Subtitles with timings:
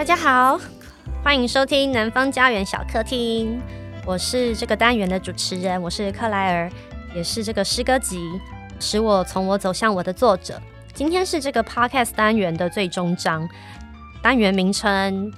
[0.00, 0.58] 大家好，
[1.22, 3.60] 欢迎收听南方家园小客厅。
[4.06, 6.72] 我是这个单元的主持人，我是克莱尔，
[7.14, 8.18] 也是这个诗歌集
[8.80, 10.58] 《使我从我走向我》的作者。
[10.94, 13.46] 今天是这个 Podcast 单元的最终章，
[14.22, 15.30] 单元名称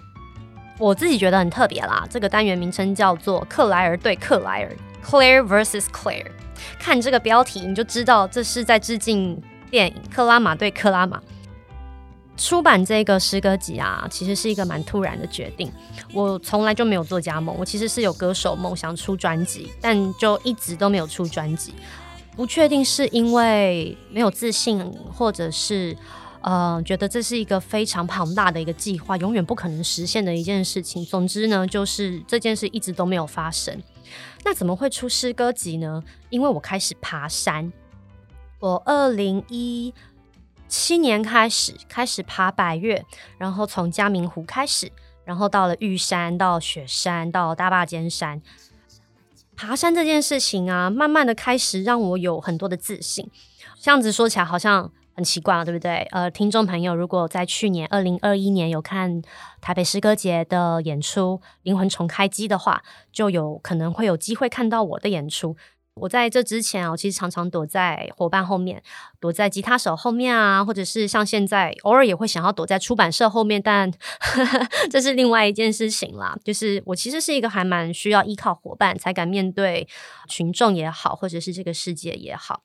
[0.78, 2.06] 我自己觉得很特别啦。
[2.08, 4.72] 这个单元名称叫做“克莱尔对克莱尔
[5.05, 6.30] ”，Claire vs Clare）。
[6.78, 11.18] 看这个标题你就知道这是在致敬电影《克拉玛对克拉玛》。
[12.42, 15.70] 出版这个诗歌集啊，其实是一个蛮突然的决定。
[16.12, 21.72] 我从来就没有做家梦，我其实是有歌手梦，想出专辑，但就一直都没有出专辑。
[22.34, 24.84] 不确定是因为没有自信，
[25.14, 25.96] 或者是
[26.40, 31.06] 呃觉得这是一个非常庞大的一个计划，永远不可能实现的一件事情。
[31.06, 33.80] 总之呢，就是这件事一直都没有发生。
[34.44, 36.02] 那怎么会出诗歌集呢？
[36.28, 37.72] 因为我开始爬山。
[38.58, 39.92] 我二零一
[40.72, 43.05] 七年开始开始爬百岳，
[43.36, 44.90] 然后从嘉明湖开始，
[45.22, 48.40] 然后到了玉山，到雪山，到大霸尖山。
[49.55, 53.30] 爬山这件事情啊，慢慢的开始让我有很多的自信。
[53.82, 56.08] 这样子说起来好像很奇怪了，对不对？
[56.11, 59.20] 呃，听众朋友，如果在去年二零二一年有看
[59.61, 62.82] 台北诗歌节的演出《灵魂重开机》的话，
[63.12, 65.55] 就有可能会有机会看到我的演出。
[65.95, 68.83] 我在这之前啊，我其实常常躲在伙伴后面，
[69.20, 76.35] 躲在吉他手后面啊，或者是像现在偶尔也会想要躲在出版社后面，但呵 呵这是另外一件事情啦。
[76.42, 79.86] 就是我其实是一个还蛮需要依靠伙伴才敢面对
[80.29, 82.63] 群众也好，或者是这个世界也好。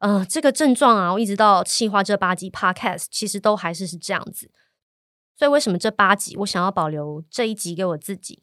[0.00, 4.50] 呃，这个症状啊，我一直到企划这八集 Podcast，其实都还是是这样子。
[5.38, 8.42] 所以为什么这八集我想要保留这一集给我自己，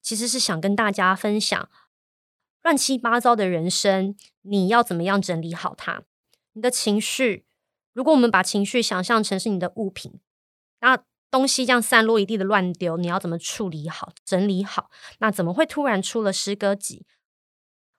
[0.00, 1.68] 其实是想跟大家分享。
[2.62, 6.02] 乱七八糟的人生，你要怎么样整理好它？
[6.52, 7.44] 你的情绪，
[7.92, 10.20] 如果我们把情绪想象成是你的物品，
[10.80, 14.90] 那东西这样散落一地的乱丢，你要怎么处理好、整理好？
[15.18, 17.04] 那怎么会突然出了诗歌集？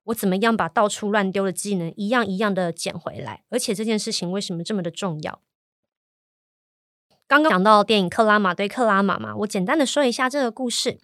[0.04, 3.44] 我怎么样把到处乱丢的技能一样一样的捡回来？
[3.50, 5.42] 而且这件事情为什么这么的重要？
[7.26, 11.00] 刚刚讲到电影《克拉玛对克拉玛》嘛，我简单的说一下这个故事。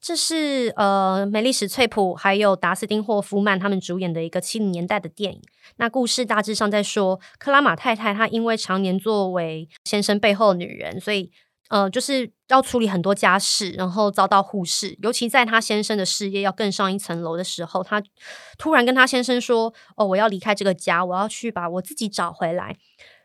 [0.00, 5.42] 这是呃，梅丽史翠普还有达斯汀霍夫曼他们主演的一个七零年代的电影。
[5.76, 11.30] 那故事大致上在说，克拉玛太太她因为常年作为先生背后的女人，所以
[11.68, 14.96] 呃，就是要处理很多家事，然后遭到忽视。
[15.02, 18.02] 尤其在她先生的事业要更上一层楼的时候，她
[18.56, 22.76] 突然跟她先生说：“哦，我要离开这个家，我要去把我自己找回来。”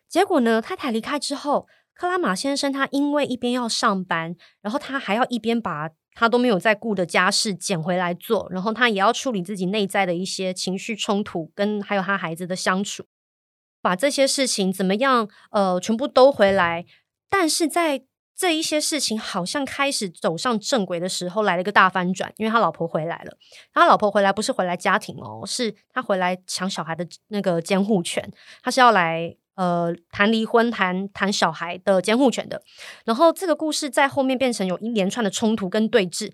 [0.09, 13.05] 结果呢，太太离开之后，克拉玛先生他因为一边要上班，然后他还要一边把他都没有在顾的家事捡回来做，然后他也要处理自己内在的一些情绪冲突，跟还有他孩子的相处，
[13.81, 16.85] 把这些事情怎么样呃全部兜回来。
[17.29, 18.03] 但是在
[18.35, 23.37] 这一些事情好像开始走上正轨的时候，来了一个大翻转，因为他老婆回来了。
[23.73, 28.31] 他老婆回来不是回来家庭哦，是他回来抢小孩的那个监护权，
[28.61, 29.35] 他是要来。
[29.55, 32.61] 呃，谈离婚、谈谈小孩的监护权的，
[33.05, 36.31] 然后这个故事在后面变成有一连串的冲突跟对峙。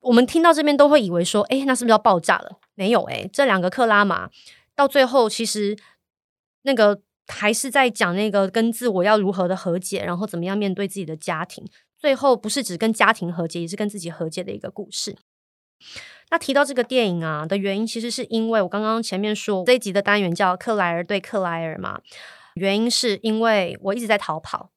[0.00, 2.58] 我们听到这边都会以为说，诶，那是不是要爆炸了？
[2.74, 4.28] 没有，诶，这两个克拉玛
[4.74, 5.78] 到最后其实
[6.62, 11.64] 那个还是在讲那个跟自我要如何的和解，然后怎么样面对自己的家庭。
[11.96, 15.16] 最后不是只跟家庭和解，也是跟自己和解的一个故事。
[16.32, 22.00] 那提到这个电影啊的原因，其实是因为我刚刚前面说这一集的单元叫克莱尔对克莱尔嘛，
[22.54, 24.70] 原因是因为我一直在逃跑，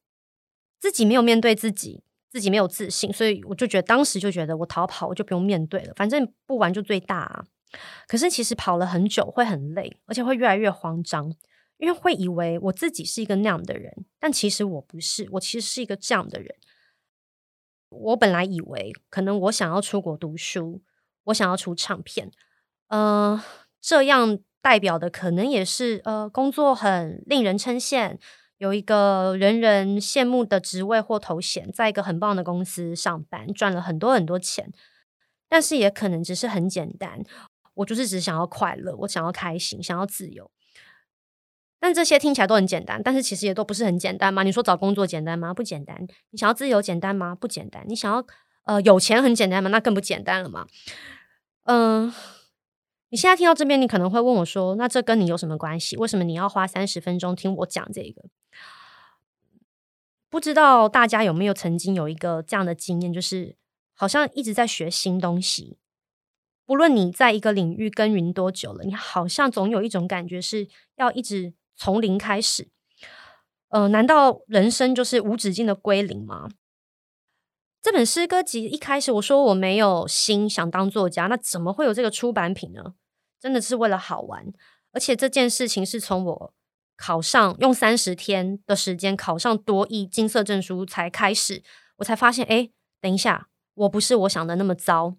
[0.82, 7.46] 自己没有面对自己，自己没有自信，所以我就觉得当时就觉得我逃跑我就不用面对了，反正不玩就最大啊。
[8.06, 11.34] 可是其实跑了很久会很累，而且会越来越慌张，
[11.78, 16.54] 因为会以为我自己是一个那样的人，但其实我不是，我其实是一个这样的人。
[17.88, 20.82] 我本来以为可能我想要出国读书，
[21.26, 22.32] 我想要出唱片，
[22.88, 23.42] 呃，
[23.82, 28.18] 这样代表的可能也是呃工作很令人称羡，
[28.58, 34.72] 有一个人人羡慕的职位或头衔，在一个很棒的公司上班，赚了很多很多钱。
[35.48, 37.24] 但是也可能只是很简单，
[37.76, 40.50] 我就是只想要快乐，我想要开心，想要自由。
[41.80, 44.42] 但这些听起来都很简单，但是其实也都不是很简单嘛。
[44.42, 45.54] 你说找工作简单吗？
[45.54, 46.08] 不简单。
[46.32, 47.36] 你想要自由简单吗？
[47.36, 47.84] 不简单。
[47.88, 48.26] 你想要
[48.64, 49.70] 呃有钱很简单吗？
[49.70, 50.66] 那更不简单了嘛。
[51.66, 52.12] 嗯、
[53.10, 55.96] 你现在听到这边，你可能会问我说：“那这跟你有什么关系？
[55.98, 58.24] 为什么你要花三十分钟听我讲这个？”
[60.30, 63.56] 不知道大家有没有曾经有一个这样的经验，就是
[63.94, 65.78] 好像一直在学新东西。
[66.66, 71.54] 不论你在一个领域耕耘多久了，你好像总有一种感觉是要一直。
[71.78, 72.70] 从零开始，
[73.68, 76.48] 呃，难道人生就是无止境的归零吗？
[77.86, 82.96] 这本诗歌集一开始我说我没有心想当作家，那怎么会有这个出版品呢？
[83.40, 84.52] 真的是为了好玩，
[84.92, 86.54] 而且这件事情是从我
[86.98, 91.62] 考上用三十天的时间考上多益金色证书才开始，
[91.98, 95.18] 我才发现，哎，等一下，我不是我想的那么糟。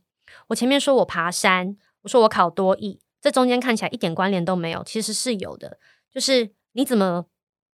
[0.48, 5.78] 我前面说我爬山，我说我考多益，这中间看起来一点关联都没有，其实是有的。
[6.10, 7.26] 就是你怎么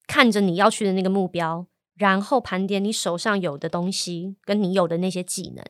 [0.07, 1.67] 看着你要去的那个目标，
[1.99, 5.65] 然后盘点你手上有的东西，跟你有的那些技能。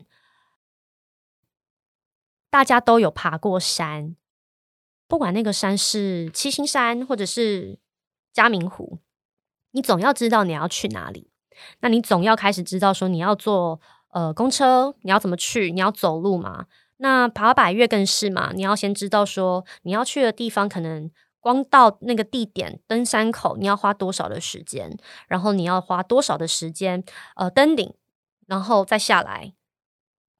[2.50, 4.14] 大家都有爬过山，
[5.06, 7.78] 不管那个山是七星山或者是
[8.32, 8.98] 嘉明湖，
[9.70, 11.30] 你总要知道你要去哪里。
[11.80, 15.72] 那你总要开始知道说你要坐呃公车，你要怎么去？
[15.72, 16.66] 你要走路嘛？
[16.98, 18.52] 那爬百岳更是嘛？
[18.52, 21.10] 你要先知道说你要去的地方可能。
[21.48, 24.98] 光到那个地点登山口，你要花多少的时间？
[25.28, 27.02] 然后你要花多少的时间？
[27.36, 27.94] 呃，登顶，
[28.46, 29.54] 然后再下来，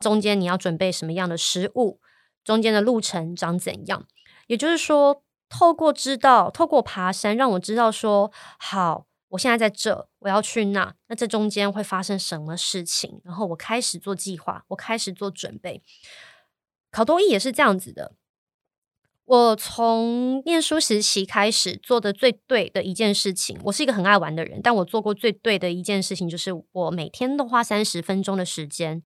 [0.01, 1.99] 中间你要准备什么样的食物？
[2.45, 4.07] 中间的路程长怎样？
[4.49, 13.23] 也就是说，透过知道，透过爬山，让我知道说，好，我现在在这，我要去那，那这中间会发生什么事情？
[13.25, 15.83] 然后我开始做计划，我开始做准备。
[16.91, 18.13] 考多益也是这样子的。
[19.29, 29.03] 我从念书时期开始做的最对的一件事情，我是一个很爱玩的人，但我做过最对的一件事情就是，我每天都花三十分钟的时间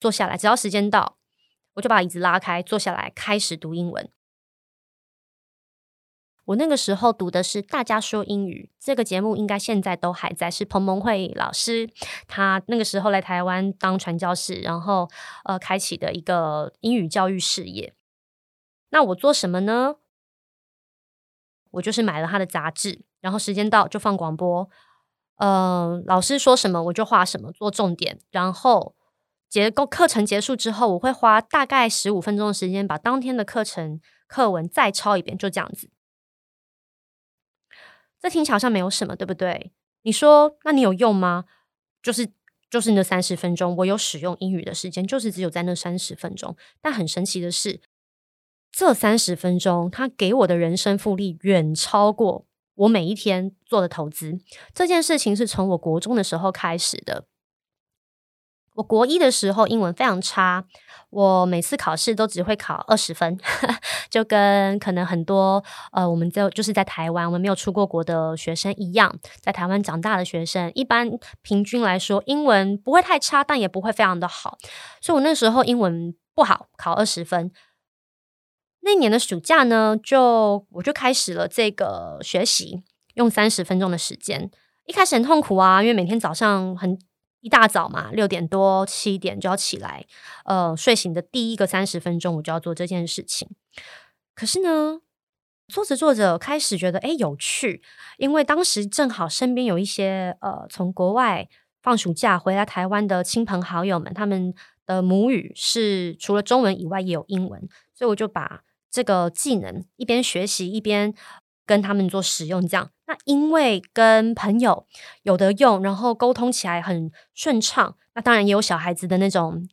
[0.00, 1.18] 坐下来，只要时间到，
[1.74, 4.08] 我就把椅子拉开，坐下来开始读英文。
[6.46, 11.90] 我那个时候读的是《大家说英语》这个节目，应该现在都还在，是彭蒙惠老师，
[12.26, 15.06] 他那个时候来台湾当传教士，然后
[15.44, 17.92] 呃，开启的一个英语教育事业。
[18.90, 19.96] 那我做什么呢？
[21.72, 24.68] 我就是买了他的杂志，然后时间到就放广播。
[25.36, 28.18] 呃，老师说什么我就画什么，做重点。
[28.30, 28.96] 然后
[29.48, 35.90] 结构课程结束之后，我会花大概十五分钟的时间把当天的课程课文再抄一遍，就这样子。
[38.18, 39.72] 这听起来好像没有什么，对不对？
[40.02, 41.44] 你说，那你有用吗？
[42.02, 42.32] 就是
[42.68, 46.56] 就是那三十分钟，我有使用英语的时间，就是只有在那三十分钟。
[46.80, 47.80] 但很神奇的是。
[48.72, 54.38] 这三十分钟，他给我的人生复利远超过我每一天做的投资。
[54.74, 57.24] 这件事情是从我国中的时候开始的。
[58.74, 60.64] 我国一的时候英文非常差，
[61.10, 63.36] 我每次考试都只会考二十分，
[64.08, 71.10] 就跟可能很多呃，我们就就是在台湾，我们没有出过国的学生一样，在台湾长大的学生，一般
[71.42, 74.56] 平均来说，英文不会太差，但也不会非常的好。
[75.02, 77.50] 所以我那时候英文不好，考二十分。
[78.82, 82.82] 那年的暑假呢，就我就开始了这个学习，
[83.14, 84.50] 用三十分钟的时间。
[84.86, 86.98] 一开始很痛苦啊，因为每天早上很
[87.40, 90.06] 一大早嘛，六点多七点就要起来，
[90.44, 93.48] 呃，睡醒的第一个三十分钟我就要做这件事情。
[94.34, 95.00] 可是呢，
[95.68, 97.82] 做着做着开始觉得诶有趣，
[98.16, 101.48] 因为当时正好身边有一些呃从国外
[101.82, 104.54] 放暑假回来台湾的亲朋好友们，他们
[104.86, 108.62] 的母语是除了中文以外也有英文，所以我就把。
[108.90, 111.14] 这个技能一边学习一边
[111.64, 114.86] 跟他们做使用，这样，那因为跟朋友
[115.22, 117.94] 有的用，然后沟通起来很顺畅。
[118.14, 119.68] 那当然也有小孩子的那种，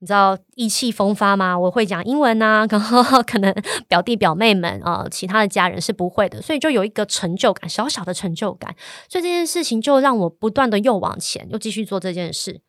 [0.00, 1.56] 你知道意气风发吗？
[1.56, 3.54] 我会讲英文啊， 然后可能
[3.86, 8.74] 表弟表妹们啊、其他的家人是不会的，所以就有一个成就感，小小的成就感。
[9.08, 12.60] 所以这件事情就让我不断的又往前，又继续做这件事。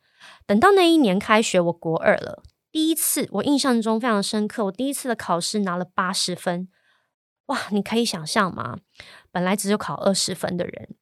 [0.46, 2.44] 等到那一年开学，我国二了。
[2.76, 4.66] 第一次，我印象中非常深刻。
[4.66, 6.68] 我第一次的考试拿了八十分，
[7.46, 7.58] 哇！
[7.70, 8.80] 你可以想象吗？
[9.32, 10.94] 本来只有考二十分的人，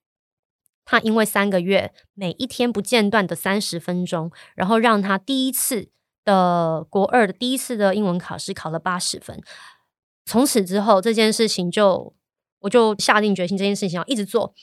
[0.85, 5.89] 他因为三个月每一天不间断的三十分钟，然后让他第一次
[6.25, 9.43] 的国二的第一次的英文考试考了八十分。
[10.25, 12.15] 从此之后，这件事情就
[12.61, 14.55] 我就下定决心，这件事情要一直做。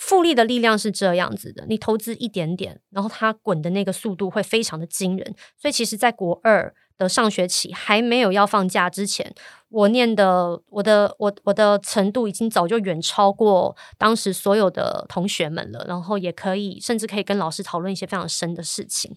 [0.00, 5.34] 复利的力量是这样子的，你投资一点点，然后它滚的那个速度会非常的惊人。
[5.58, 9.30] 所以，其实，在国二的上学期还没有要放假之前，
[9.68, 15.84] 我念的我的我我的程度已经早就远超过当时所有的同学们了。
[15.86, 19.14] 然后，也可以甚至可以跟老师讨论一些非常深的事情。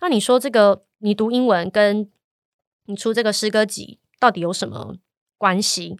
[0.00, 2.10] 那你说这个，你读英文跟
[2.86, 4.96] 你出这个诗歌集到底有什么
[5.36, 5.96] 关系？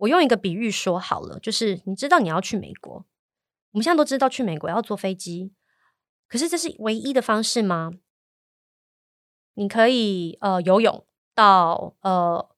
[0.00, 3.04] 我用一个比喻说好了，就是你知道你要去美国，
[3.72, 5.52] 我们现在都知道去美国要坐飞机，
[6.28, 7.92] 可是这是唯一的方式吗？
[9.54, 11.04] 你可以呃游泳
[11.34, 12.48] 到呃，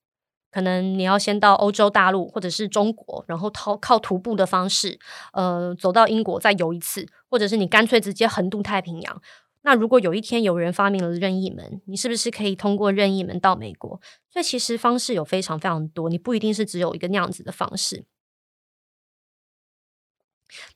[0.52, 5.00] 可能你要先到欧洲大陆或者是中国，然后靠靠徒步的方式
[5.32, 9.22] 呃走到英国再游一次，或者是你干脆直接横渡太平洋。
[9.64, 14.00] 那如果有一天有人发明了任意门，你是不是可以通过任意门到美国？
[14.28, 18.04] 所以其实方式有非常非常多，你不一定是只有一个那样子的方式。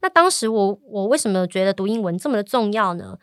[0.00, 3.19] 那当时我我为什么觉得读英文这么的重要呢？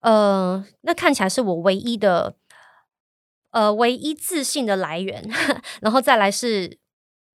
[0.00, 2.36] 呃，那看起来是我唯一的
[3.50, 5.22] 呃唯一自信的来源，
[5.82, 6.78] 然后再来是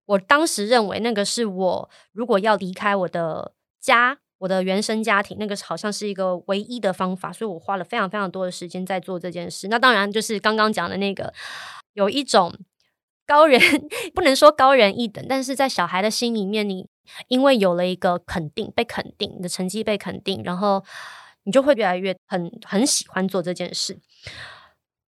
[0.05, 4.19] 我当时认为那个是我如果要离开我的家。
[4.39, 9.67] 我的原生家庭那个好像是一个唯一的方法，所以我花了非常非常多的时间在做这件事。
[9.67, 11.33] 那当然就是刚刚讲的那个，
[11.93, 12.53] 有一种
[13.25, 13.59] 高人，
[14.13, 16.87] 不能说高人一等，但是在小孩的心里面，你
[17.27, 20.83] 因为有了一个肯定，被肯定，你的成绩被肯定，然后
[21.43, 23.99] 你就会越来越很很喜欢做这件事。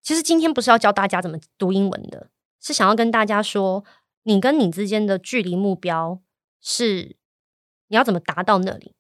[0.02, 3.84] 其实今天不是要教大家怎么读英文的，是想要跟大家说，
[4.24, 6.20] 你跟你之间的距离目标
[6.60, 7.16] 是
[7.90, 8.96] 你要怎么达到那里。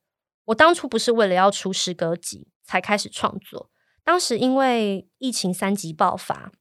[0.50, 3.70] 我当初不是为了要出诗歌集才开始创作，
[4.04, 6.52] 当时因为疫情三级爆发，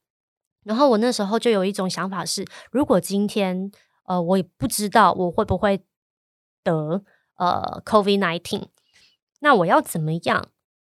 [0.63, 3.71] 然后我那时候就有一种想法是，如果今天
[4.05, 5.83] 呃我也不知道我会不会
[6.63, 7.03] 得
[7.35, 8.67] 呃 COVID nineteen，
[9.39, 10.49] 那我要怎么样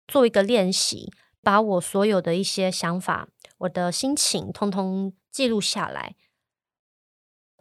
[0.08, 1.12] 做一个练习，
[1.42, 3.28] 把我所有的一些想法、
[3.60, 6.16] 我的心情通通记录下来。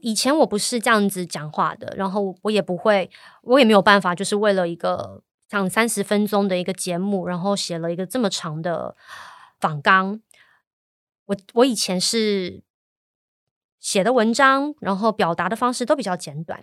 [0.04, 8.94] 以前我不是这样子讲话的，然后我也不会，我也没有办法，就是为了一个像三十分钟的一个节目，然后写了一个这么长的
[9.58, 10.20] 访纲。
[11.24, 12.62] 我我以前是
[13.80, 16.62] 写的文章，然后表达的方式都比较简短，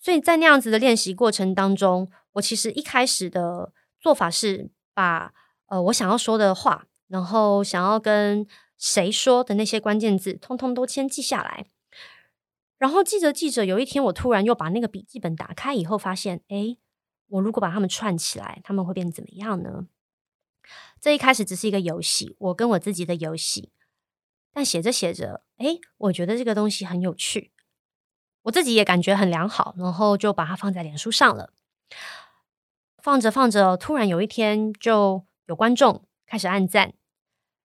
[0.00, 5.32] 所以在那样子的练习过程当中，我其实一开始的做法是把
[5.66, 8.44] 呃我想要说的话，然后想要跟
[8.76, 11.66] 谁说的那些关键字，通通都先记下来。
[12.82, 16.80] 然后记着记着，有一天我突然又把那个笔记本打开以后，发现，诶，
[17.28, 19.86] 我如果把它们串起来，他们会变怎么样呢？
[21.00, 23.70] 这一开始只是一个游戏，我跟我自己的游戏。
[24.52, 27.52] 但写着写着，诶，我觉得这个东西很有趣，
[28.42, 31.52] 我自己也感觉很良好，然后就把它放在脸书上了。
[32.98, 36.94] 放着放着，突然有一天就有观众开始按赞，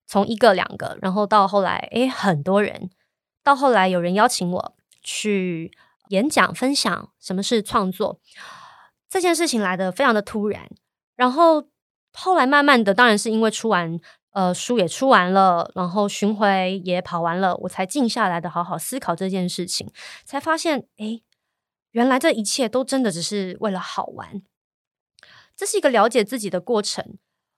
[0.05, 2.91] 从一个两个，然后到后来，诶，很多人，
[3.41, 4.76] 到后来有人邀请我。
[5.09, 5.71] 去
[6.09, 8.19] 演讲分享什么是创作
[9.07, 10.69] 这件事情来的非常的突然，
[11.15, 11.69] 然后
[12.11, 13.97] 后来慢慢的，当然是因为出完
[14.31, 19.89] 呃书也出完了，然后巡回也跑完了，我才静下来的好好思考这件事情，
[20.25, 21.23] 才发现诶，
[21.91, 24.41] 原来这一切都真的只是为了好玩，
[25.55, 27.17] 这是一个了解自己的过程。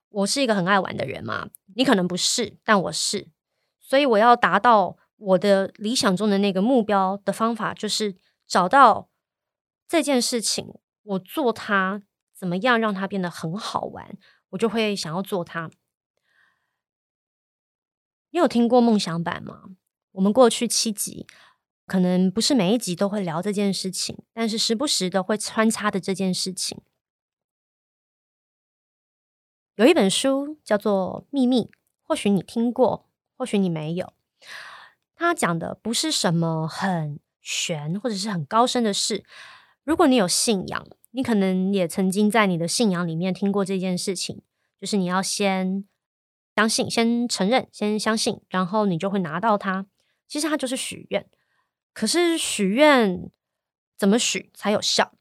[0.09, 3.27] 我是一个很爱玩的人嘛，你可能不是，但我是，
[3.79, 4.97] 所以我要达到。
[5.19, 8.15] 我的理想中的那个目标的方法，就是
[8.47, 9.09] 找到
[9.87, 10.73] 这件事情，
[11.03, 12.01] 我做它
[12.33, 14.17] 怎么样让它变得很好玩，
[14.49, 15.69] 我就会想要做它。
[18.31, 19.75] 你有听过梦想版吗？
[20.11, 21.27] 我们过去七集
[21.85, 26.81] 可能不是每一集都会聊这件事情，但是时不时的会穿插的这件事情。
[29.75, 31.63] 有一本书叫做《秘密》，
[32.03, 34.13] 或许你听过，或许你没有。
[35.19, 39.25] 他讲的不是什么很玄或者是很高深的事。
[39.83, 44.41] 如果你有信仰，你可能也曾经在你的信仰里面听过这件事情，
[44.79, 45.83] 就是你要先
[46.55, 49.87] 相信、先承认、先相信，然后你就会拿到它。
[50.25, 51.29] 其实它就是许愿。
[51.93, 53.29] 可是许愿
[53.97, 55.11] 怎么许才有效？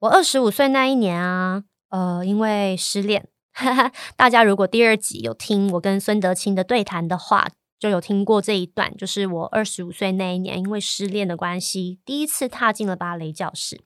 [0.00, 3.28] 我二十五岁那一年啊，呃，因为失恋，
[4.16, 7.46] 大家如果第二集有听我跟孙德清的对谈的话。
[7.80, 13.80] 就有听过这一段，就是我二十五岁那一年，因为失恋的关系，第一次踏进了芭蕾教室。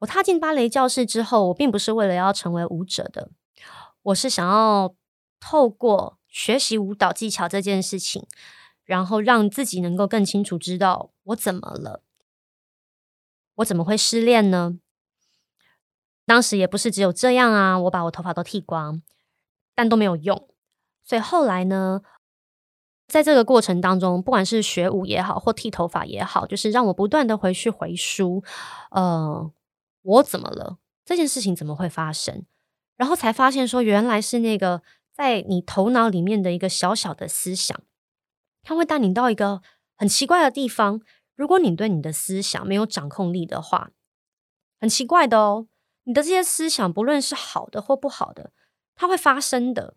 [0.00, 3.30] 我踏进芭蕾教室之后，我并不是为了要成为舞者的，
[4.02, 4.96] 我是想要
[5.38, 8.26] 透过学习舞蹈技巧这件事情，
[8.84, 12.02] 然后让自己能够更清楚知道我怎么了，
[13.54, 14.80] 我怎么会失恋呢？
[16.26, 19.02] 当时也不是只有这样啊，我把我头发都剃光。
[19.74, 20.48] 但都没有用，
[21.02, 22.02] 所以后来呢，
[23.08, 28.42] 在这个过程当中，不管是学舞也好，或剃头发也好，就是让我不断的回去回书，
[28.90, 29.50] 呃，
[30.02, 30.78] 我怎么了？
[31.04, 32.44] 这件事情怎么会发生？
[32.96, 37.80] 然后才发现说，原来是那个在你头脑里面的一个小小的思想，
[38.62, 39.62] 它会带你到一个
[39.96, 41.00] 很奇怪的地方。
[41.34, 43.90] 如果你对你的思想没有掌控力的话，
[44.78, 45.66] 很奇怪的哦，
[46.04, 48.52] 你的这些思想，不论是好的或不好的。
[48.94, 49.96] 它会发生的。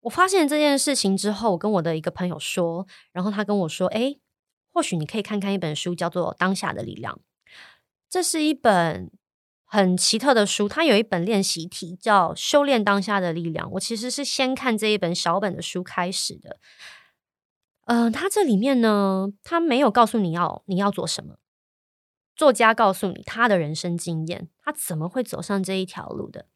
[0.00, 4.20] 我发现这件事情之后，我跟我的一个朋友说，然后他跟我说：“诶，
[4.70, 7.14] 或许你可以看看一本书，叫做《当下的力量》。
[8.10, 9.10] 这是一本
[9.64, 13.66] 很奇特的书，它有一本练习题叫《修炼当下的力量》。
[13.72, 16.58] 我其实是先看这一本小本的书开始的。
[17.86, 21.36] 嗯、呃，它这里面呢，它没有告诉你要你要做什么。”
[22.34, 26.46] 作家告诉你他的人生经验，他怎么会走上这一条路的？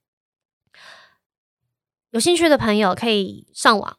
[2.11, 3.99] 有兴趣的朋友可以上网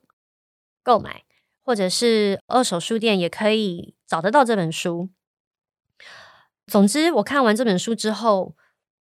[0.82, 1.24] 购买，
[1.62, 5.10] 或者是二手书店也可以找得到这本书。
[6.66, 8.56] 总之，我看完这本书之后，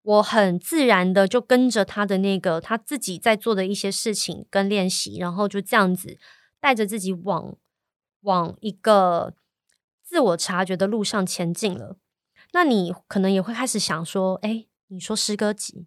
[0.02, 6.18] 我很自然的就跟着他的那个他自己在做的一些事情跟练习，然后就这样子
[6.61, 7.56] 带着自己往
[8.21, 9.35] 往一个
[10.02, 11.97] 自我察觉的路上前进了。
[12.57, 15.87] 那你可能也会开始想说，哎，你说诗歌集，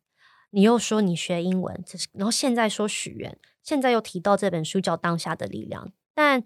[0.52, 6.44] 你又说你学英文，这是，然后现在说许愿，现在又提到这本书叫《当下的力量》，但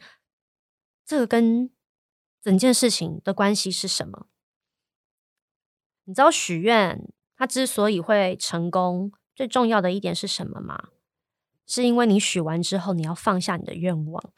[1.05, 1.69] 这个跟
[2.41, 4.27] 整件事情的关系是什么？
[6.05, 10.87] 你知道许愿它之所以会成功，最重要的一点是什么吗？
[11.67, 14.31] 是因为你许完之后，你要放下你的愿望。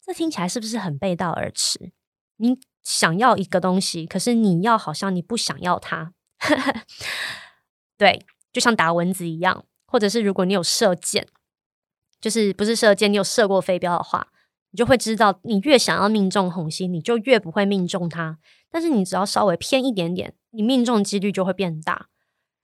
[0.00, 1.92] 这听起来是不是很背道而驰？
[2.38, 6.12] 你想要一个东西，可是你要好像你不想要它，
[7.96, 11.26] 对，就像打蚊子一样，或者是如果你有射箭，
[12.20, 14.28] 就是不是射箭，你有射过飞镖的话，
[14.70, 18.38] 你就会知道，你越想要命中红心，你就越不会命中它。
[18.70, 22.08] 但是你只要稍微偏一点点，你命中几率就会变大。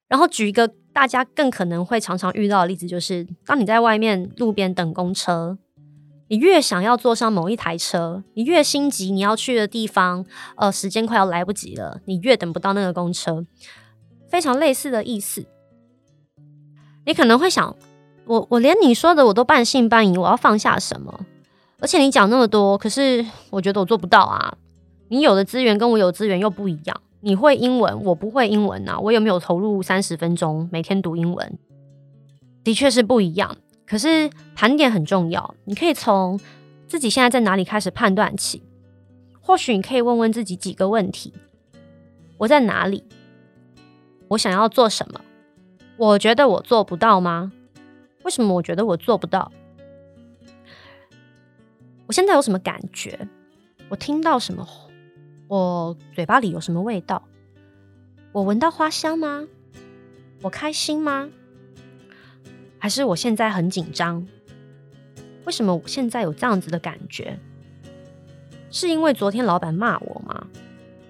[0.09, 5.57] 然后举一个大家更可能会常常遇到的例子，就是当你在外面路边等公车。
[6.31, 13.45] 你越想要坐上某一台车，你越心急，你要去的地方，呃，时间快要来不及了，你越等不到那个公车，
[14.29, 15.45] 非常类似的意思。
[17.05, 17.75] 你可能会想，
[18.27, 21.27] 我我连你说的我都半信半疑，我要放下什么？
[21.81, 24.57] 而且你讲那么多，可是我觉得我做不到啊。
[25.09, 28.97] 你有的资源跟我有资源又不一样，你会英文，我不会英文啊。
[29.01, 31.59] 我有没有投入三十分钟每天读英文？
[32.63, 33.57] 的确是不一样。
[33.91, 36.39] 可是盘点很重要，你可以从
[36.87, 38.63] 自己现在在哪里开始判断起。
[39.41, 41.35] 或许你可以问问自己几个问题：
[42.39, 43.03] 我在哪里？
[44.29, 45.21] 我想要做什么？
[45.97, 47.51] 我觉得我做不到吗？
[48.23, 49.51] 为什么我觉得我做不到？
[52.07, 53.27] 我现在有什么感觉？
[53.89, 54.65] 我听到什么？
[55.49, 57.25] 我嘴巴里有什么味道？
[58.31, 59.49] 我闻到花香吗？
[60.43, 61.29] 我开心吗？
[62.81, 64.27] 还是我现在很紧张？
[65.45, 67.39] 为什么我现在有这样子的感觉？
[68.71, 70.47] 是因为昨天老板骂我吗？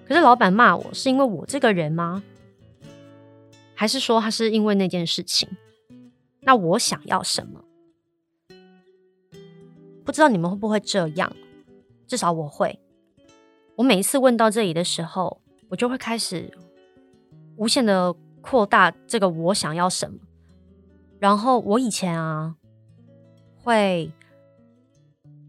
[0.05, 2.21] 可是老板骂我是因为我这个人吗？
[3.73, 5.47] 还是说他是因为那件事情？
[6.41, 7.63] 那我想要什么？
[10.03, 11.33] 不知道你们会不会这样？
[12.05, 12.77] 至少我会。
[13.75, 16.51] 我每一次问到这里的时候，我就会开始
[17.55, 20.19] 无限的扩大这个我想要什么。
[21.21, 22.55] 然后我以前啊，
[23.61, 24.11] 会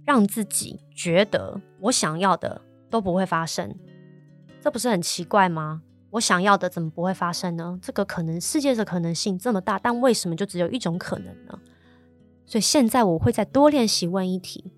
[0.05, 3.75] 让自己觉得我想要的都不会发生，
[4.61, 5.81] 这不是很奇怪吗？
[6.11, 7.79] 我想要的怎么不会发生呢？
[7.81, 11.59] 这个可能世界的可能性这么大，但为什么就只有一种可能呢？
[12.45, 14.75] 所以现在我会再多练习问一题，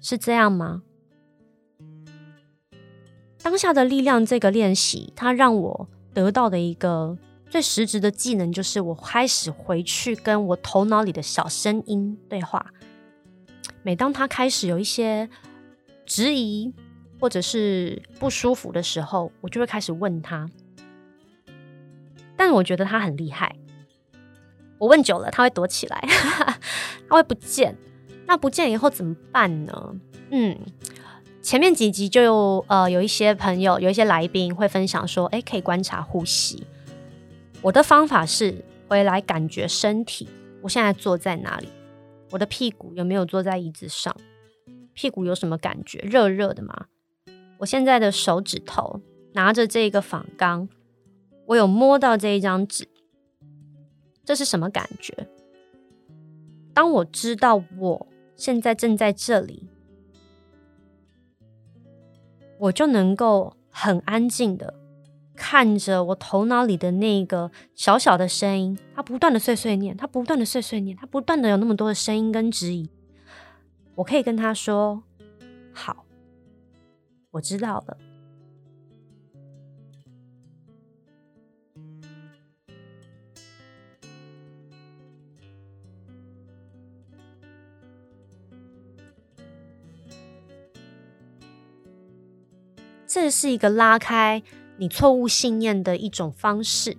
[0.00, 0.82] 是这样吗？
[3.40, 7.16] 当下的力量这个练习，它让我得到的一个。
[7.52, 12.72] 最实质的技能就是，我开始回去跟我头脑里的小声音对话。
[13.82, 15.28] 每当他开始有一些
[16.06, 16.72] 质疑
[17.20, 20.48] 或者是不舒服的时候，我就会开始问他。
[22.38, 23.54] 但我觉得他很厉害。
[24.78, 26.02] 我问久了，他会躲起来，
[27.06, 27.76] 他会不见。
[28.26, 29.94] 那不见以后怎么办呢？
[30.30, 30.58] 嗯，
[31.42, 36.66] 前面几集就有呃有一些朋友，有一些来宾会分享说，诶，可以观察呼吸。
[37.62, 40.28] 我的方法是回来感觉身体，
[40.62, 41.68] 我现在坐在哪里？
[42.32, 44.14] 我的屁股有没有坐在椅子上？
[44.94, 46.00] 屁股有什么感觉？
[46.00, 46.86] 热热的吗？
[47.58, 49.00] 我现在的手指头
[49.34, 50.68] 拿着这个仿钢，
[51.46, 52.88] 我有摸到这一张纸，
[54.24, 55.28] 这是什么感觉？
[56.74, 59.68] 当我知道我现在正在这里，
[62.58, 64.74] 我就能够很安静的
[65.42, 72.88] 看着我头脑里的那个小小的声音，它不断的碎碎念，它不断的碎碎念，它不断的有那么多的声音跟质疑。
[73.96, 75.02] 我可以跟他说
[75.74, 76.06] ：“好，
[77.32, 77.98] 我知道了。”
[93.08, 94.42] 这是一个拉开
[94.76, 96.96] 你错误信念的一种方式。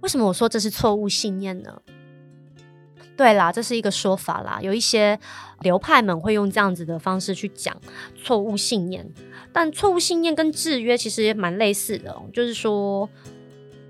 [0.00, 1.82] 为什么我说这是错误信念呢？
[3.16, 4.60] 对啦，这是一个说法啦。
[4.60, 5.18] 有一些
[5.62, 7.74] 流派们会用这样子的方式去讲
[8.22, 9.08] 错误信念，
[9.52, 12.14] 但错误信念跟制约其实也蛮类似的。
[12.32, 13.08] 就是说，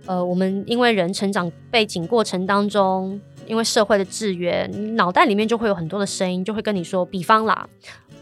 [0.07, 7.69] 呃，我们因为人成长背景过程当中，因为社会的制约，脑袋里面就会有很多的声音，就会跟你说，比方啦。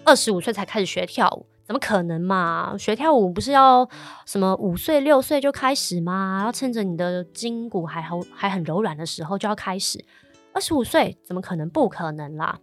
[0.05, 2.77] 二十五岁才开始学跳舞，怎么可能嘛？
[2.79, 3.89] 学跳舞不是要
[4.27, 6.43] 什么五岁六岁就开始吗？
[6.45, 10.05] 要趁着你的筋骨还好还很柔软的时候就要开始。
[10.53, 11.69] 二十五岁怎么可能？
[11.71, 12.61] 不可能啦！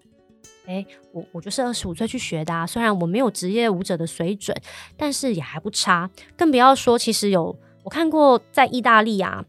[0.68, 2.66] 诶，我我就是二十五岁去学的啊。
[2.66, 4.56] 虽然我没有职业舞者的水准，
[4.96, 6.10] 但是也还不差。
[6.38, 9.44] 更不要说，其实有我看过在意大利啊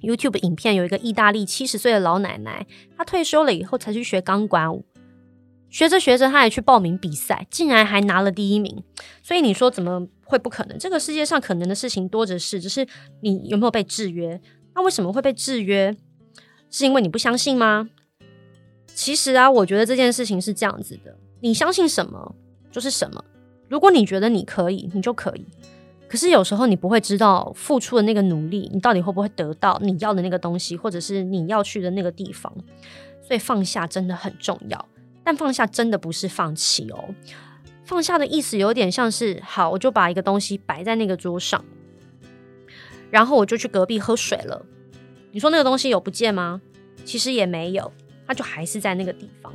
[0.00, 4.84] ，YouTube 影片有一个意大利七十岁的老奶奶，她退休了以后才去学钢管舞。
[5.70, 8.82] 学着学着，他也去报名比赛，竟然还拿了第一名。
[9.22, 10.78] 所以你说怎么会不可能？
[10.78, 12.86] 这个世界上可能的事情多着是，只是
[13.20, 14.40] 你有没有被制约？
[14.74, 15.96] 那为什么会被制约？
[16.70, 17.88] 是因为你不相信吗？
[18.94, 22.34] 其实啊，我觉得这件事情是这样子的：你相信什么
[22.70, 23.24] 就是什么。
[23.68, 25.46] 如果你觉得你可以，你就可以。
[26.08, 32.50] 可是有时候你不会知道付出的那个努力，你到底会不会得到你要的那个东西，或者是你要去的那个地方。
[33.22, 34.88] 所以放下真的很重要。
[35.28, 37.14] 但放下真的不是放弃哦，
[37.84, 41.62] 放下的意思有点像是，好，我就把一个东西摆在那个桌上，
[43.10, 44.64] 然后我就去隔壁喝水了。
[45.30, 46.62] 你说那个东西有不见吗？
[47.04, 47.92] 其实也没有，
[48.26, 49.52] 它就还是在那个地方。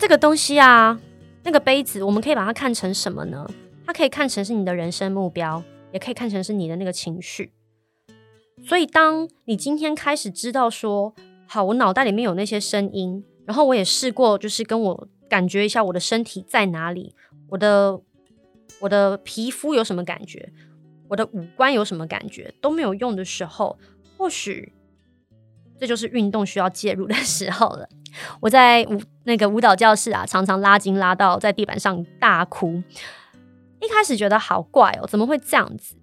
[0.00, 1.00] 这个东西啊，
[1.44, 3.48] 那个杯子，我们可以把它看成什么呢？
[3.86, 7.52] 它可以看成是你的人生目标，也可以看成是你的那个情绪。
[8.66, 11.14] 所以，当你今天开始知道说，
[11.46, 13.24] 好，我脑袋里面有那些声音。
[13.50, 17.16] 然后我也试过，就是跟我感觉一下我的身体在哪里，
[17.48, 18.00] 我的
[18.78, 20.52] 我的皮肤有什么感觉，
[21.08, 23.76] 我的五官有什么感觉，都没有用的时候，
[24.16, 24.72] 或许
[25.80, 27.88] 这就是运动需要介入的 时候了。
[28.40, 32.80] 我在舞那个舞蹈教室啊，常常拉筋拉到在地板上大哭。
[33.80, 35.96] 一开始觉得好怪哦，怎么会这样子？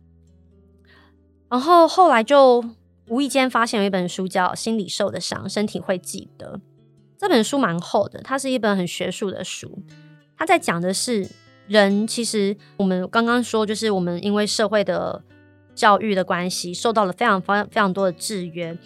[1.50, 2.62] 然后后来就
[3.08, 6.58] 无意间发现有一本书叫《心里受的伤，身体会记得》。
[7.18, 9.80] 这本书蛮厚的，它是一本很学术的书。
[10.38, 11.28] 它在讲的是
[11.68, 15.24] 人，其实我们刚刚说，就是我们因为社会的
[15.74, 18.78] 教育的关系，受到了非常非非常多的制约。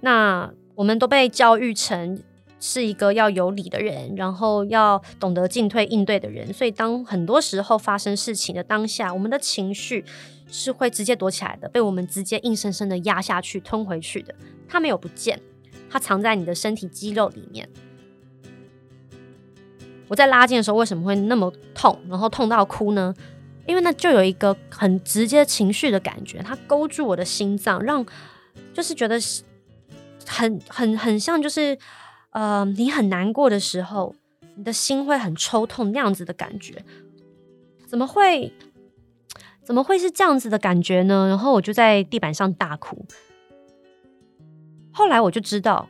[0.00, 2.22] 那我们都被教育成
[2.60, 6.52] 是一个要有理的人，然后要懂得进退应对的人。
[6.52, 10.04] 所以当很多时候发生事情的当下，我们的情绪
[10.46, 14.34] 是会直接躲起来的，被我们直接硬生生的压下去、吞回去的。
[14.68, 15.40] 它没有不见。
[15.94, 17.68] 它藏在你的身体肌肉里面。
[20.08, 23.14] 我在拉筋的时候为什么会那么痛，然后痛到哭呢？
[23.64, 28.04] 因为那就有一个很直接情绪的感觉，它勾住我的心脏，让
[28.72, 29.20] 就是觉得
[30.26, 31.78] 很很很像，就是
[32.30, 34.16] 呃，你很难过的时候，
[34.56, 36.84] 你的心会很抽痛那样子的感觉。
[37.86, 38.52] 怎么会
[39.62, 41.28] 怎么会是这样子的感觉呢？
[41.28, 43.06] 然后我就在地板上大哭。
[44.94, 45.88] 后来我就知道，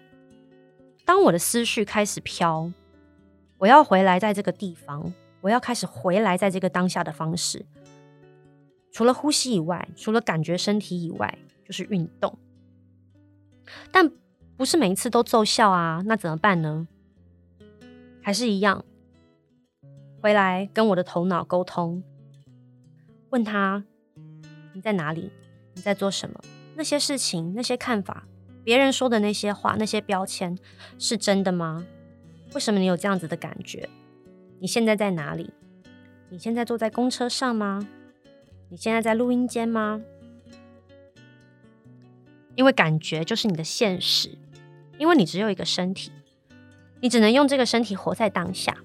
[1.05, 2.73] 当我的思绪开始飘，
[3.59, 5.13] 我要回来在这个地方，
[5.43, 7.67] 我要开始回来在这个当下的方式，
[8.91, 12.39] 除了呼吸以外，除了感觉身体以外，就是运动。
[13.93, 14.11] 但
[14.57, 16.89] 不是每一次都奏效啊，那怎么办呢？
[18.23, 18.87] 还是一样，
[20.23, 22.03] 回来跟我的头脑沟通，
[23.29, 23.85] 问他，
[24.73, 25.31] 你在哪里？
[25.75, 26.41] 你在做什么？
[26.75, 28.27] 那些事情、那些看法，
[28.65, 30.59] 别人说的那些话、那些标签，
[30.99, 31.85] 是真的吗？
[32.55, 33.89] 为什么你有这样子的感觉？
[34.59, 35.53] 你现在在哪里？
[36.31, 37.87] 你现在坐在公车上吗？
[38.71, 40.01] 你现在在录音间吗？
[42.57, 44.31] 因为感觉就是你的现实，
[44.97, 46.11] 因为你只有一个身体，
[47.01, 48.79] 你只能用这个身体活在当下。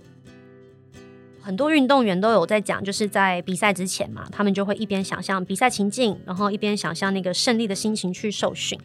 [1.41, 8.77] 很多运动员都有在讲，就是在比赛之前嘛，他们就会一边想象比赛情境，然后一边想象那个胜利的心情去受训。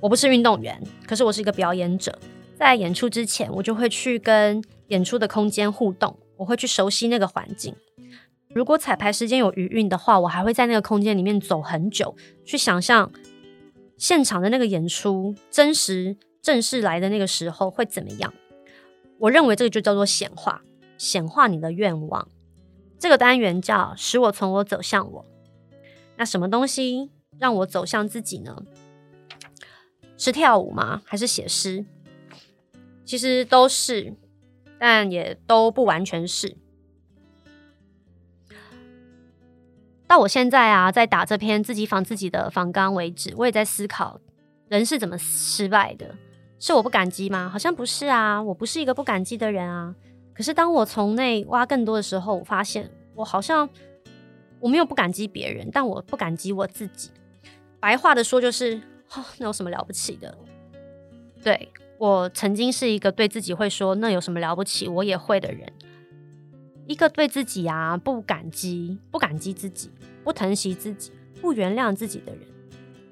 [0.00, 2.16] 我不是运动员，可是我是一个表演者，
[2.56, 7.74] 在演出之前，我就会去跟演出的空间互动，我会去熟悉那个环境。
[8.54, 13.10] 如果彩排时间有余韵的话，我还会在那个空间里面走很久，去想象
[13.96, 18.32] 现场的那个演出，真实正式来的那个时候会怎么样。
[19.18, 20.62] 我认为这个就叫做显化。
[20.96, 22.26] 显化你的愿望，
[22.98, 25.24] 这个单元叫使我从我走向我。
[26.16, 28.64] 那什么东西让我走向自己呢？
[30.18, 31.00] 是跳舞吗？
[31.06, 31.86] 还是写诗？
[33.06, 34.12] 其实都是，
[34.78, 36.56] 但也都不完全是。
[40.06, 44.20] 到我现在啊，在打这篇自己仿自己的仿纲为止，我也在思考
[44.68, 46.14] 人是怎么失败的。
[46.58, 47.48] 是我不感激吗？
[47.48, 49.94] 好像不是啊，我不是一个不感激的人啊。
[50.34, 53.68] 可是当我从内挖更多的时候，我发现我好像
[54.60, 57.10] 我没有不感激别人，但我不感激我自己。
[57.78, 58.80] 白话的说就是，
[59.14, 60.36] 哦，那有什么了不起的？
[61.42, 65.72] 对，我曾经是一个对自己会说那有什么了不起，我也会的人。
[66.86, 69.90] 一个对自己啊不感激、不感激自己、
[70.24, 72.42] 不疼惜自己、不原谅自己的人。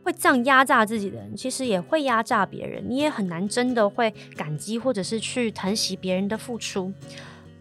[0.02, 2.88] 会这样压榨自己的人，其实也会压榨别人。
[2.88, 6.92] 你也很难真的会感激，或者是去疼惜别人的付出。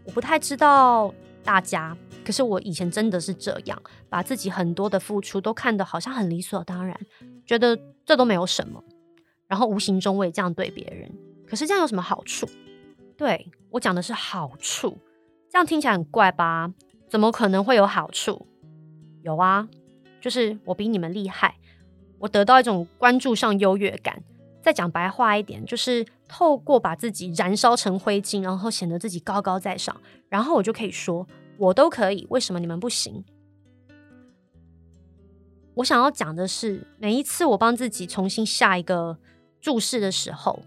[0.03, 1.11] 我不太知道
[1.43, 6.95] 大家，可是我以前真的是这样，把自己很多的付出都看得好像很理所当然，
[7.47, 8.83] 觉得这都没有什么。
[9.47, 11.11] 然后无形中我也这样对别人。
[11.47, 12.47] 可是这样有什么好处？
[13.17, 14.97] 对，我讲的是好处，
[15.49, 16.73] 这样听起来很怪吧？
[17.07, 18.47] 怎么可能会有好处？
[19.21, 19.67] 有啊，
[20.19, 21.55] 就是我比你们厉害。
[22.17, 24.23] 我得到一种关注上优越感，
[24.61, 29.95] 再讲白话一点，就是透过把自己燃烧成灰烬，然后显得自己高高在上，
[30.29, 33.23] 然后我就可以说，我都可以，为什么你们不行？
[35.75, 39.17] 我想要讲的是，每一次我帮自己重新下一个
[39.59, 40.63] 注释的时候，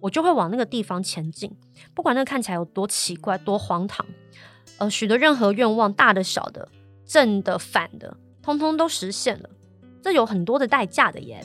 [0.00, 1.50] 我就会往那个地方前进，
[1.94, 4.04] 不管那看起来有多奇怪、多荒唐，
[4.78, 6.68] 呃，许的任何愿望，大的、小的、
[7.06, 9.48] 正的、反的，通通都实现了。
[10.02, 11.44] 这有很多的代价的耶，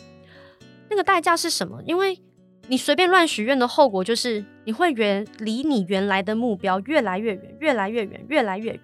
[0.89, 1.81] 那个代价是什么？
[1.83, 2.19] 因为
[2.67, 8.81] 你随便乱许愿的后果就是你会远离你原来的目标越来越远，越来越远，越来越远。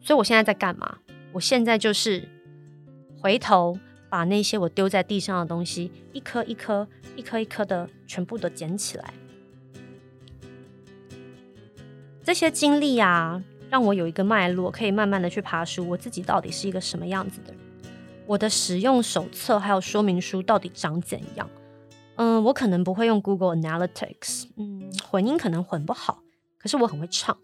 [0.00, 0.98] 所以我现在在干嘛？
[1.32, 2.28] 我现在就是
[3.26, 3.76] 回头
[4.08, 6.86] 把那些我丢在地上的东西，一颗一颗、
[7.16, 9.12] 一颗一颗的全部都捡起来。
[12.22, 17.60] 这些经历啊，让我有一个脉络，可以慢慢的去爬梳我自己到底是一个什么样子的人。
[18.26, 21.50] 我的使用手册还有说明书到底长怎样？
[22.14, 26.22] 嗯，我可能不会用 Google Analytics，嗯，混音可能混不好，
[26.58, 27.36] 可是我很会唱。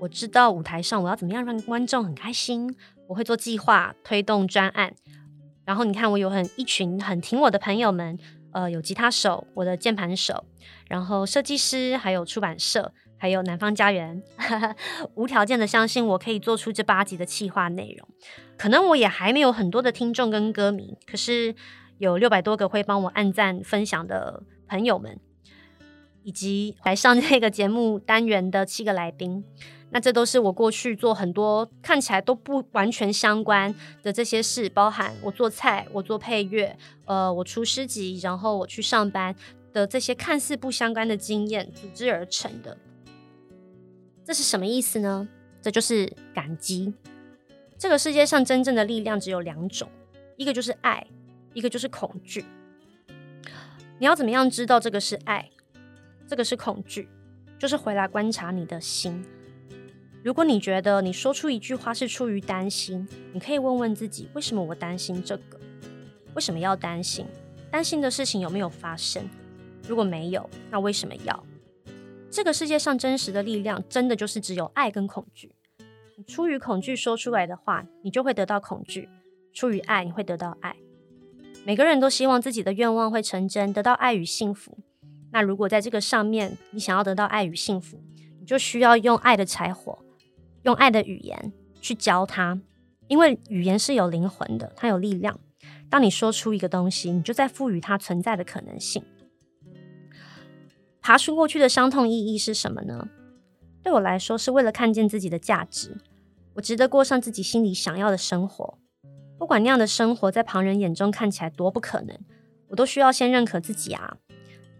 [0.00, 2.74] 我知道舞台上我要怎么样让观众很开心。
[3.06, 4.94] 我会做计划，推动专案。
[5.70, 8.18] 然后你看，我有很一群很挺我的朋友们，
[8.50, 10.44] 呃，有吉他手，我的键盘手，
[10.88, 12.92] 然后设计师，还有出版社。
[13.16, 14.20] 还有南方家园，
[15.14, 18.08] 无条件的相信我可以做出这八集的企划内容。
[18.56, 21.54] 可能我也还没有很多的听众跟歌迷，可是
[21.98, 25.20] 有六百多个会帮我按赞分享的朋友们，
[26.24, 29.44] 以及来上这个节目单元的七个来宾，
[29.90, 36.76] 那这都是我过去做很多看起来都不完全相关的这些事，包含我做菜、我做配乐、
[37.06, 39.34] 呃，我出诗集，然后我去上班
[39.72, 42.78] 的这些看似不相关的经验组织而成的。
[44.24, 45.28] 这是什么意思呢？
[45.60, 46.94] 这就是感激。
[47.76, 49.88] 这个世界上真正的力量只有两种，
[50.36, 51.04] 一个就是爱，
[51.52, 52.44] 一个就是恐惧。
[53.98, 55.50] 你要怎么样知道这个是爱，
[56.28, 57.08] 这个是恐惧？
[57.58, 59.24] 就是回来观察你的心。
[60.22, 65.58] 如果你觉得你说出一句话是出于担心，你可以问问自己：为什么我担心这个？
[66.34, 67.26] 为什么要担心？
[67.70, 69.22] 担心的事情有没有发生？
[69.88, 71.44] 如果没有，那为什么要？
[72.30, 75.54] 这个世界上真实的力量，真的就是只有爱跟恐惧。
[76.16, 79.08] 你出于恐惧说出来的话，你就会得到恐惧；
[79.54, 80.76] 出于爱，你会得到爱。
[81.64, 84.76] 每个人都希望自己的愿望会成真，得到爱与幸福。
[85.32, 88.02] 那如果在这个上面，你想要得到爱与幸福，
[88.38, 89.98] 你就需要用爱的柴火，
[90.62, 92.60] 用爱的语言去教他，
[93.08, 95.40] 因为语言是有灵魂的，它有力量。
[95.88, 99.02] 当你说出一个东西，你就在赋予它存在的可能性。
[101.00, 103.08] 爬出过去的伤痛意义是什么呢？
[103.82, 105.96] 对我来说，是为了看见自己的价值，
[106.54, 108.78] 我值得过上自己心里想要的生活。
[109.38, 112.18] 不管那样的生活在旁人眼中看起来多不可能，
[112.68, 114.18] 我都需要先认可自己啊。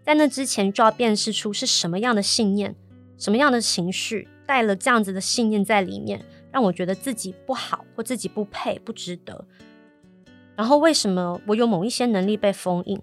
[0.03, 2.75] 在那之前，就要辨识出是什么样的信念、
[3.17, 9.45] 什么样的情绪带了这样子的信念在里面，让我觉得自己不好或自己不配、不值得。
[10.57, 13.01] 然后，为什么我有某一些能力被封印？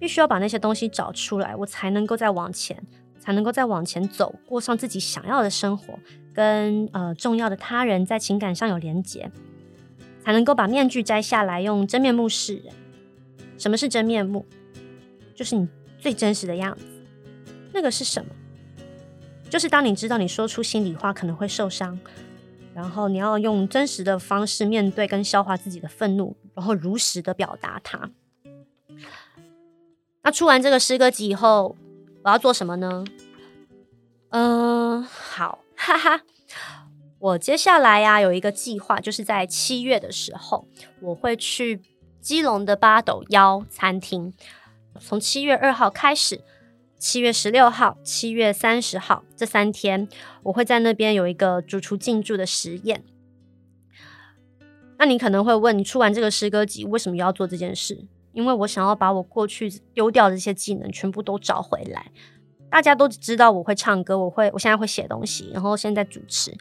[0.00, 2.76] 必须要把那些东西找出来，我才能够再往前，
[3.20, 5.96] 才能够再往前走，过上自己想要的生活，
[6.34, 9.30] 跟呃重要的他人在情感上有连结，
[10.24, 12.74] 才能够把面具摘下来，用真面目示人。
[13.56, 14.44] 什么是真面目？
[15.32, 15.68] 就是你
[16.00, 16.84] 最真实的样子。
[17.72, 18.32] 那个是什么？
[19.48, 21.98] 就是当你知道你说出心里话可能会受伤，
[22.74, 28.10] 然后你要用真实的方式面对跟消化自己的愤怒，然后如实的表达它。
[30.22, 31.76] 那出完这个诗歌集以后，
[32.22, 33.04] 我要做什么呢？
[34.30, 36.20] 嗯，好，哈哈，
[37.18, 40.68] 我接下来呀、有一个计划，就是在七月的时候，
[41.00, 41.80] 我会去
[42.20, 44.34] 基隆的八斗腰餐厅，
[45.00, 46.42] 从七月二号开始，
[46.98, 50.08] 七月十六号、七月三十号这三天，
[50.42, 53.04] 我会在那边有一个主厨进驻的实验。
[54.98, 58.04] 那你可能会问，你出完这个诗歌集，为什么要做这件事？
[58.32, 62.10] 因为我想要把我过去丢掉的这些技能全部都找回来。
[62.68, 66.52] 大家都知道我会唱歌，我会，我现在会写东西，然后现在主持。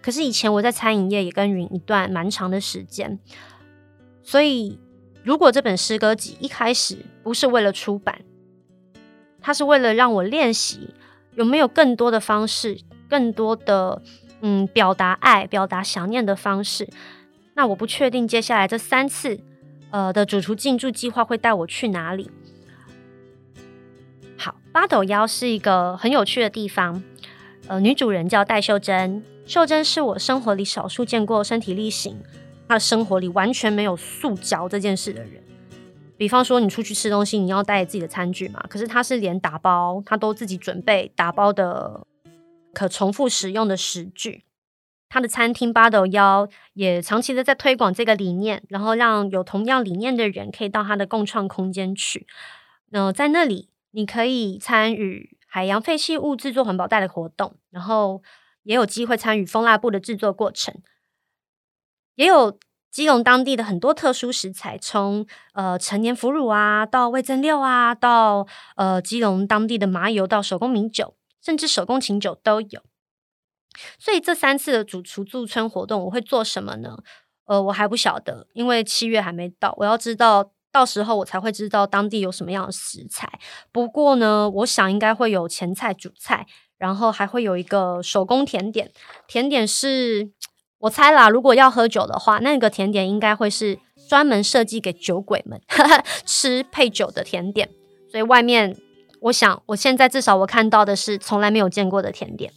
[0.00, 3.18] 可是以前我在餐饮业也耕耘一段蛮长的时间，
[4.22, 4.78] 所以
[5.22, 8.22] 如果这本诗歌集一开始不是为了出版，
[9.40, 10.94] 它是为了让我练习
[11.34, 14.02] 有没有更多的方式，更多的
[14.40, 16.88] 嗯表达爱、表达想念的方式，
[17.54, 19.40] 那我不确定接下来这三次。
[19.92, 22.30] 呃的主厨进驻计划会带我去哪里？
[24.36, 27.02] 好，八斗腰是一个很有趣的地方。
[27.66, 32.16] 呃，女主人叫戴秀珍，秀珍是我生活里少数见过身体力行，
[32.68, 35.42] 她生活里完全没有塑胶这件事的人。
[36.20, 38.62] 比方说，你出去吃东西，你要带自己的餐具嘛？
[38.68, 42.06] 可是他是连打包，他都自己准备打包的
[42.74, 44.44] 可重复使用的食具。
[45.08, 52.26] 他的餐厅八斗腰也长期的在推广这个理念，然后让有同样理念的人可以到他的共创空间去。
[52.90, 58.22] 那在那里，你可以参与海洋废弃物制作环保袋的活动，然后
[58.64, 60.82] 也有机会参与蜂蜡布的制作过程，
[62.16, 62.58] 也有
[62.90, 72.82] 基隆当地的很多特殊食材，从呃陈年腐乳啊，到味增六啊，到呃基隆当地的麻油，到手工米酒，甚至手工琴酒都有。
[73.98, 76.98] 所以这三次的主厨驻村活动，我会做什么呢？
[77.44, 83.40] 呃，我还不晓得，因为七月还没到，我要知道到时候我才会知道当地有什么样的食材。
[83.72, 86.46] 不过呢，我想应该会有前菜、主菜，
[86.78, 88.92] 然后还会有一个手工甜点。
[89.26, 90.30] 甜点是
[90.80, 95.60] 我猜啦，如果要喝酒的话，那个甜点应该会是专门设计给酒鬼们
[96.26, 97.68] 吃配酒的甜点。
[98.10, 98.76] 所以外面，
[99.20, 102.52] 我想我现在至少我看到的是从来没有见过的甜点。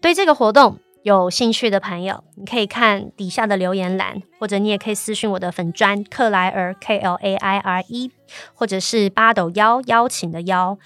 [0.00, 8.10] 对这个活动有兴趣的朋友，你可以看底下的留言栏，或者你也可以私信我的粉砖克莱尔 K L A I R E，
[8.54, 10.78] 或者是八斗腰邀请的邀，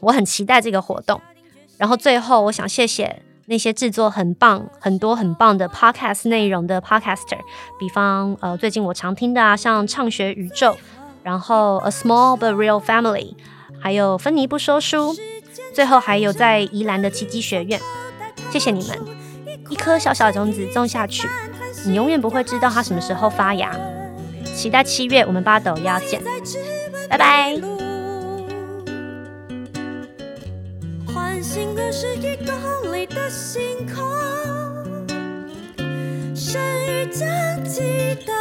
[0.00, 1.20] 我很期待这个活动。
[1.78, 7.38] 然后最后，我想谢谢那些制作很棒、很多很棒的 podcast 内容的 podcaster，
[7.78, 10.76] 比方呃最近我常听的啊，像畅学宇宙，
[11.22, 13.34] 然后 A Small But Real Family，
[13.80, 15.14] 还有芬妮不说书，
[15.74, 17.80] 最后还有在宜兰的奇迹学院。
[18.50, 18.98] 谢谢你们，
[19.68, 21.28] 一颗小小种子种下去，
[21.86, 23.76] 你永远不会知道它什么时候发芽。
[24.54, 26.22] 期待七月我们八斗要见，
[27.10, 27.60] 拜拜。
[33.34, 33.60] 星
[33.92, 34.04] 空，
[36.36, 37.26] 生于将
[37.64, 37.82] 记
[38.24, 38.32] 得，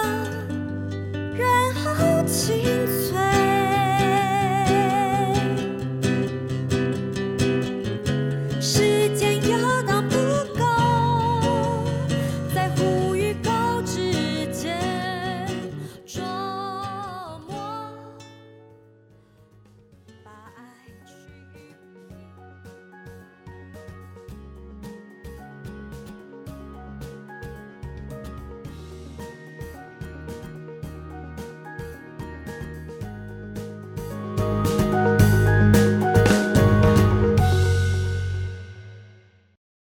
[1.35, 3.82] 然后清脆。